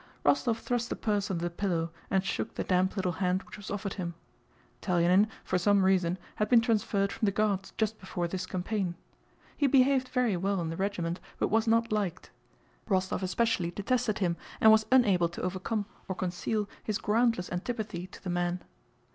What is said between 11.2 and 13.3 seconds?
but was not liked; Rostóv